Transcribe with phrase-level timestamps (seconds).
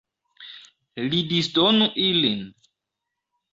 [1.09, 2.43] Li disdonu ilin.